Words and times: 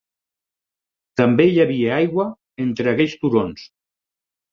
També 1.21 1.45
hi 1.49 1.59
havia 1.65 1.91
aigua 1.97 2.25
entre 2.65 2.93
aquells 2.95 3.15
turons. 3.25 3.67